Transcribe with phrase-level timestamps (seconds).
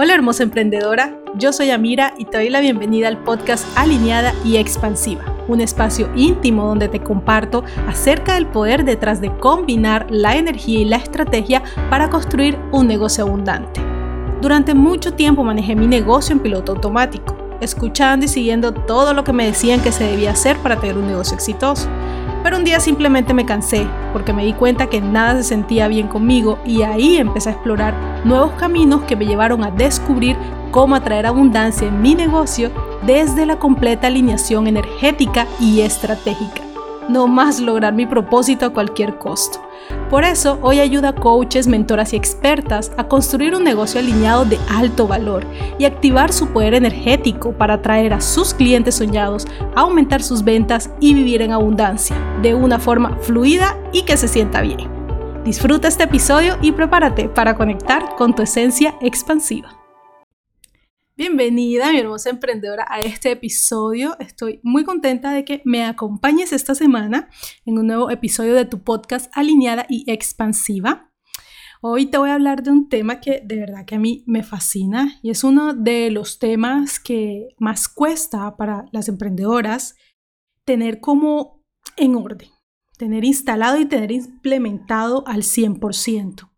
[0.00, 4.56] Hola hermosa emprendedora, yo soy Amira y te doy la bienvenida al podcast Alineada y
[4.56, 10.78] Expansiva, un espacio íntimo donde te comparto acerca del poder detrás de combinar la energía
[10.78, 13.80] y la estrategia para construir un negocio abundante.
[14.40, 19.32] Durante mucho tiempo manejé mi negocio en piloto automático, escuchando y siguiendo todo lo que
[19.32, 21.88] me decían que se debía hacer para tener un negocio exitoso.
[22.44, 26.06] Pero un día simplemente me cansé porque me di cuenta que nada se sentía bien
[26.06, 27.94] conmigo y ahí empecé a explorar
[28.24, 30.36] nuevos caminos que me llevaron a descubrir
[30.70, 32.70] cómo atraer abundancia en mi negocio
[33.06, 36.62] desde la completa alineación energética y estratégica.
[37.08, 39.60] No más lograr mi propósito a cualquier costo.
[40.10, 44.58] Por eso, hoy ayuda a coaches, mentoras y expertas a construir un negocio alineado de
[44.68, 45.46] alto valor
[45.78, 51.14] y activar su poder energético para atraer a sus clientes soñados, aumentar sus ventas y
[51.14, 54.97] vivir en abundancia, de una forma fluida y que se sienta bien.
[55.44, 59.78] Disfruta este episodio y prepárate para conectar con tu esencia expansiva.
[61.16, 64.16] Bienvenida, mi hermosa emprendedora, a este episodio.
[64.20, 67.28] Estoy muy contenta de que me acompañes esta semana
[67.64, 71.12] en un nuevo episodio de tu podcast Alineada y Expansiva.
[71.80, 74.42] Hoy te voy a hablar de un tema que de verdad que a mí me
[74.42, 79.96] fascina y es uno de los temas que más cuesta para las emprendedoras
[80.64, 81.64] tener como
[81.96, 82.50] en orden,
[82.98, 86.50] tener instalado y tener implementado al 100%.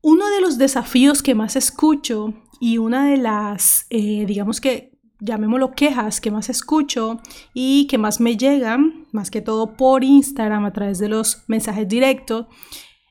[0.00, 5.72] Uno de los desafíos que más escucho y una de las, eh, digamos que, llamémoslo
[5.74, 7.20] quejas que más escucho
[7.54, 11.88] y que más me llegan, más que todo por Instagram a través de los mensajes
[11.88, 12.46] directos,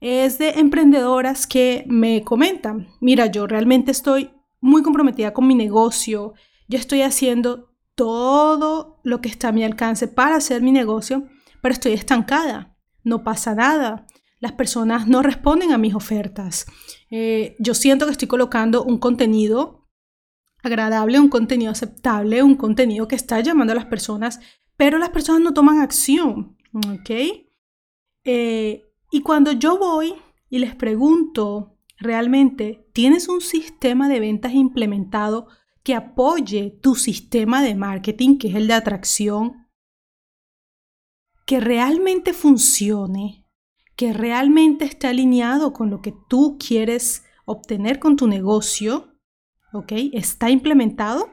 [0.00, 4.30] es de emprendedoras que me comentan, mira, yo realmente estoy
[4.60, 6.34] muy comprometida con mi negocio,
[6.68, 11.28] yo estoy haciendo todo lo que está a mi alcance para hacer mi negocio,
[11.60, 14.06] pero estoy estancada, no pasa nada,
[14.40, 16.66] las personas no responden a mis ofertas.
[17.10, 19.88] Eh, yo siento que estoy colocando un contenido
[20.62, 24.40] agradable, un contenido aceptable, un contenido que está llamando a las personas,
[24.76, 26.56] pero las personas no toman acción.
[26.72, 27.10] ¿Ok?
[28.24, 30.14] Eh, y cuando yo voy
[30.48, 35.48] y les pregunto, realmente, ¿tienes un sistema de ventas implementado
[35.82, 39.59] que apoye tu sistema de marketing, que es el de atracción,
[41.50, 43.40] que realmente funcione?
[43.96, 49.12] que realmente esté alineado con lo que tú quieres obtener con tu negocio,
[49.74, 49.92] ¿ok?
[50.14, 51.28] Está implementado.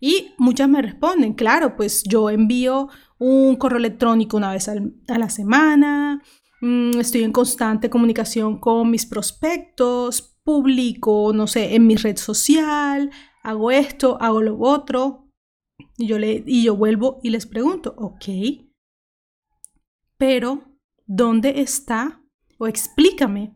[0.00, 2.88] Y muchas me responden, claro, pues yo envío
[3.18, 6.22] un correo electrónico una vez a la semana,
[6.62, 13.10] mm, estoy en constante comunicación con mis prospectos, publico, no sé, en mi red social,
[13.42, 15.28] hago esto, hago lo otro.
[15.98, 18.24] Y yo, le, y yo vuelvo y les pregunto, ok,
[20.18, 22.22] pero ¿dónde está?
[22.58, 23.54] O explícame,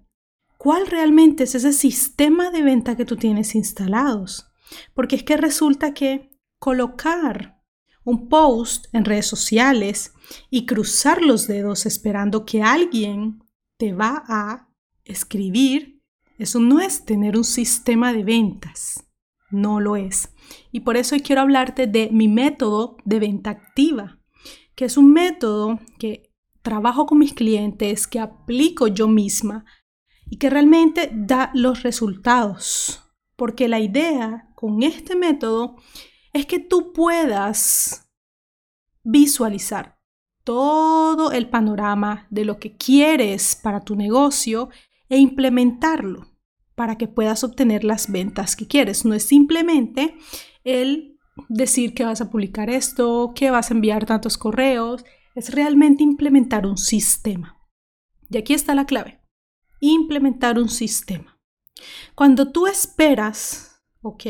[0.58, 4.46] ¿cuál realmente es ese sistema de venta que tú tienes instalados?
[4.94, 7.60] Porque es que resulta que colocar
[8.04, 10.12] un post en redes sociales
[10.50, 13.42] y cruzar los dedos esperando que alguien
[13.76, 14.68] te va a
[15.04, 16.02] escribir,
[16.38, 19.04] eso no es tener un sistema de ventas.
[19.50, 20.30] No lo es.
[20.70, 24.20] Y por eso hoy quiero hablarte de mi método de venta activa,
[24.74, 26.29] que es un método que
[26.62, 29.64] trabajo con mis clientes, que aplico yo misma
[30.26, 33.02] y que realmente da los resultados.
[33.36, 35.76] Porque la idea con este método
[36.32, 38.10] es que tú puedas
[39.02, 39.98] visualizar
[40.44, 44.68] todo el panorama de lo que quieres para tu negocio
[45.08, 46.26] e implementarlo
[46.74, 49.04] para que puedas obtener las ventas que quieres.
[49.04, 50.16] No es simplemente
[50.64, 51.18] el
[51.48, 55.04] decir que vas a publicar esto, que vas a enviar tantos correos,
[55.34, 57.58] es realmente implementar un sistema.
[58.28, 59.20] Y aquí está la clave.
[59.80, 61.40] Implementar un sistema.
[62.14, 64.24] Cuando tú esperas, ¿ok?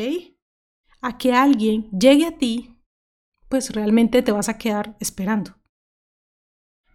[1.01, 2.77] A que alguien llegue a ti,
[3.49, 5.57] pues realmente te vas a quedar esperando.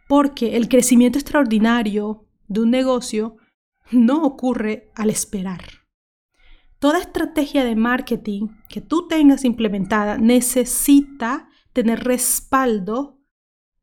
[0.09, 3.37] Porque el crecimiento extraordinario de un negocio
[3.91, 5.63] no ocurre al esperar.
[6.79, 13.16] Toda estrategia de marketing que tú tengas implementada necesita tener respaldo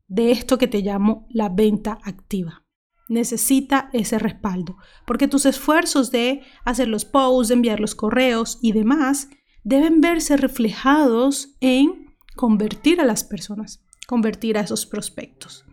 [0.06, 2.64] de esto que te llamo la venta activa.
[3.08, 8.72] Necesita ese respaldo, porque tus esfuerzos de hacer los posts, de enviar los correos y
[8.72, 9.28] demás
[9.62, 15.64] deben verse reflejados en convertir a las personas, convertir a esos prospectos.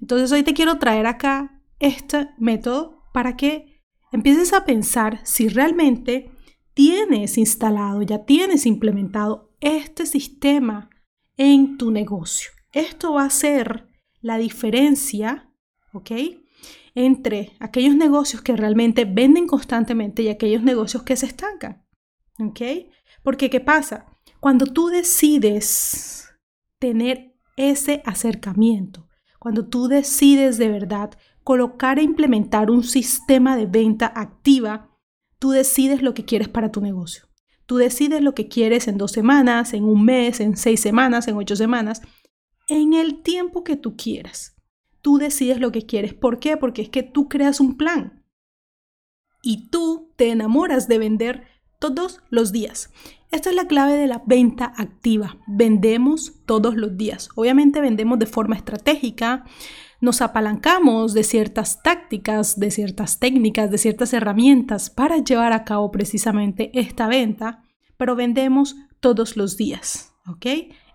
[0.00, 3.82] Entonces hoy te quiero traer acá este método para que
[4.12, 6.30] empieces a pensar si realmente
[6.74, 10.90] tienes instalado, ya tienes implementado este sistema
[11.36, 12.50] en tu negocio.
[12.72, 13.88] Esto va a ser
[14.20, 15.50] la diferencia,
[15.92, 16.10] ¿ok?
[16.94, 21.84] Entre aquellos negocios que realmente venden constantemente y aquellos negocios que se estancan.
[22.38, 22.60] ¿Ok?
[23.22, 24.06] Porque ¿qué pasa?
[24.40, 26.30] Cuando tú decides
[26.78, 31.10] tener ese acercamiento, cuando tú decides de verdad
[31.42, 34.90] colocar e implementar un sistema de venta activa,
[35.38, 37.24] tú decides lo que quieres para tu negocio.
[37.66, 41.36] Tú decides lo que quieres en dos semanas, en un mes, en seis semanas, en
[41.36, 42.02] ocho semanas,
[42.68, 44.56] en el tiempo que tú quieras.
[45.00, 46.14] Tú decides lo que quieres.
[46.14, 46.56] ¿Por qué?
[46.56, 48.24] Porque es que tú creas un plan.
[49.42, 51.44] Y tú te enamoras de vender
[51.78, 52.90] todos los días.
[53.30, 55.38] Esta es la clave de la venta activa.
[55.46, 57.28] Vendemos todos los días.
[57.36, 59.44] Obviamente vendemos de forma estratégica,
[60.00, 65.90] nos apalancamos de ciertas tácticas, de ciertas técnicas, de ciertas herramientas para llevar a cabo
[65.90, 67.64] precisamente esta venta,
[67.96, 70.46] pero vendemos todos los días, ¿ok?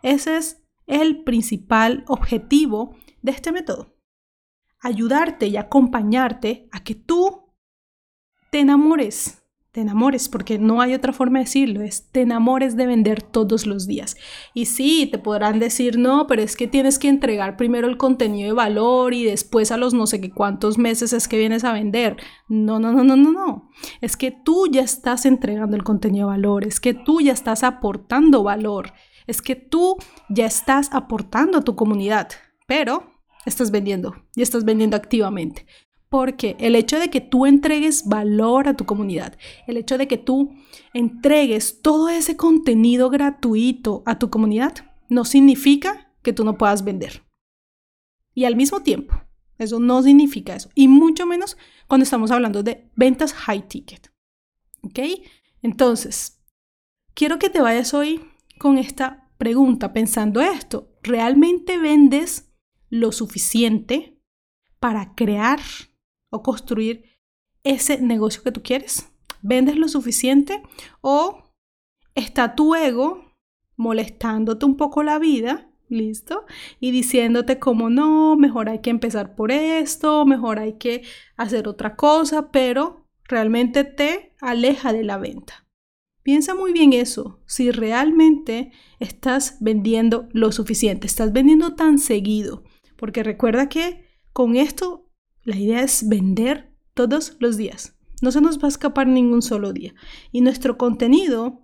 [0.04, 3.96] Ese es el principal objetivo de este método.
[4.80, 7.54] Ayudarte y acompañarte a que tú
[8.52, 9.44] te enamores
[9.74, 13.66] te enamores, porque no hay otra forma de decirlo, es te enamores de vender todos
[13.66, 14.16] los días.
[14.54, 18.50] Y sí, te podrán decir, no, pero es que tienes que entregar primero el contenido
[18.50, 21.74] de valor y después a los no sé qué cuántos meses es que vienes a
[21.74, 22.18] vender.
[22.48, 23.70] No, no, no, no, no, no.
[24.00, 27.64] Es que tú ya estás entregando el contenido de valor, es que tú ya estás
[27.64, 28.94] aportando valor,
[29.28, 29.98] es que tú
[30.30, 32.30] ya estás aportando a tu comunidad,
[32.68, 33.12] pero
[33.46, 35.66] estás vendiendo y estás vendiendo activamente.
[36.10, 39.36] Porque el hecho de que tú entregues valor a tu comunidad,
[39.66, 40.54] el hecho de que tú
[40.94, 44.76] entregues todo ese contenido gratuito a tu comunidad,
[45.10, 47.24] no significa que tú no puedas vender.
[48.36, 49.16] Y al mismo tiempo,
[49.58, 50.70] eso no significa eso.
[50.76, 54.12] Y mucho menos cuando estamos hablando de ventas high ticket.
[54.84, 55.00] ¿Ok?
[55.62, 56.42] Entonces,
[57.14, 58.22] quiero que te vayas hoy
[58.64, 60.88] con esta pregunta pensando esto.
[61.02, 62.50] ¿Realmente vendes
[62.90, 64.22] lo suficiente
[64.80, 65.60] para crear
[66.30, 67.20] o construir
[67.66, 69.12] ese negocio que tú quieres?
[69.42, 70.64] ¿Vendes lo suficiente
[71.02, 71.44] o
[72.16, 73.34] está tu ego
[73.76, 75.70] molestándote un poco la vida?
[75.90, 76.46] ¿Listo?
[76.80, 81.04] Y diciéndote como no, mejor hay que empezar por esto, mejor hay que
[81.36, 85.63] hacer otra cosa, pero realmente te aleja de la venta.
[86.24, 92.64] Piensa muy bien eso, si realmente estás vendiendo lo suficiente, estás vendiendo tan seguido,
[92.96, 95.10] porque recuerda que con esto
[95.44, 97.98] la idea es vender todos los días.
[98.22, 99.94] No se nos va a escapar ningún solo día.
[100.32, 101.62] Y nuestro contenido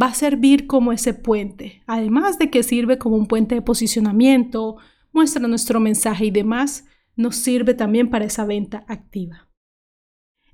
[0.00, 1.82] va a servir como ese puente.
[1.86, 4.78] Además de que sirve como un puente de posicionamiento,
[5.12, 9.48] muestra nuestro mensaje y demás, nos sirve también para esa venta activa.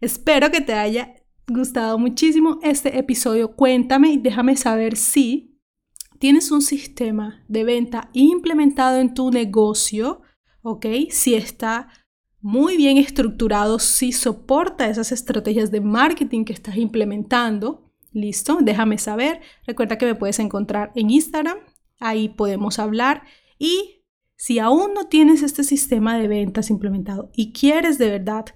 [0.02, 1.14] Espero que te haya
[1.48, 3.54] gustado muchísimo este episodio.
[3.56, 5.58] Cuéntame y déjame saber si
[6.18, 10.20] tienes un sistema de venta implementado en tu negocio,
[10.62, 10.86] ¿ok?
[11.10, 11.88] Si está
[12.40, 17.90] muy bien estructurado, si soporta esas estrategias de marketing que estás implementando.
[18.12, 19.40] Listo, déjame saber.
[19.66, 21.58] Recuerda que me puedes encontrar en Instagram,
[21.98, 23.22] ahí podemos hablar.
[23.58, 24.04] Y
[24.36, 28.46] si aún no tienes este sistema de ventas implementado y quieres de verdad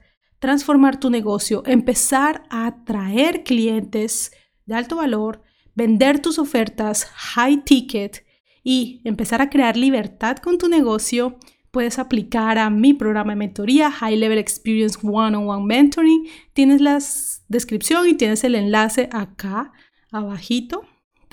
[0.42, 4.32] transformar tu negocio, empezar a atraer clientes
[4.66, 5.40] de alto valor,
[5.76, 8.26] vender tus ofertas high ticket
[8.64, 11.38] y empezar a crear libertad con tu negocio,
[11.70, 16.26] puedes aplicar a mi programa de mentoría, High Level Experience One-on-One Mentoring.
[16.54, 16.98] Tienes la
[17.46, 19.72] descripción y tienes el enlace acá
[20.10, 20.82] abajito.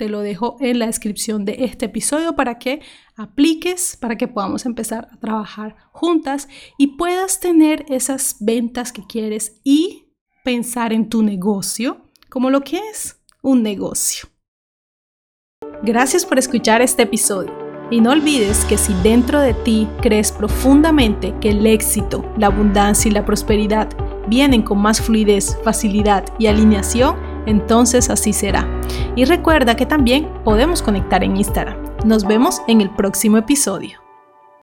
[0.00, 2.80] Te lo dejo en la descripción de este episodio para que
[3.16, 6.48] apliques, para que podamos empezar a trabajar juntas
[6.78, 12.78] y puedas tener esas ventas que quieres y pensar en tu negocio como lo que
[12.78, 14.30] es un negocio.
[15.82, 17.52] Gracias por escuchar este episodio.
[17.90, 23.10] Y no olvides que si dentro de ti crees profundamente que el éxito, la abundancia
[23.10, 23.90] y la prosperidad
[24.28, 28.66] vienen con más fluidez, facilidad y alineación, entonces así será.
[29.16, 31.76] Y recuerda que también podemos conectar en Instagram.
[32.04, 33.99] Nos vemos en el próximo episodio.